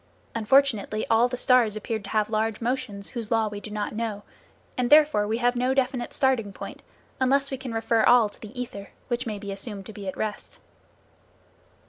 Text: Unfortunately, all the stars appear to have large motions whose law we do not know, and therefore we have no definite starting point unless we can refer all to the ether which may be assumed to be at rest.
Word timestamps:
Unfortunately, 0.33 1.05
all 1.11 1.27
the 1.27 1.37
stars 1.37 1.75
appear 1.75 1.99
to 1.99 2.09
have 2.09 2.31
large 2.31 2.59
motions 2.59 3.09
whose 3.09 3.29
law 3.29 3.47
we 3.47 3.59
do 3.59 3.69
not 3.69 3.93
know, 3.93 4.23
and 4.75 4.89
therefore 4.89 5.27
we 5.27 5.37
have 5.37 5.55
no 5.55 5.75
definite 5.75 6.11
starting 6.11 6.51
point 6.51 6.81
unless 7.19 7.51
we 7.51 7.57
can 7.57 7.71
refer 7.71 8.01
all 8.01 8.27
to 8.27 8.41
the 8.41 8.59
ether 8.59 8.89
which 9.09 9.27
may 9.27 9.37
be 9.37 9.51
assumed 9.51 9.85
to 9.85 9.93
be 9.93 10.07
at 10.07 10.17
rest. 10.17 10.57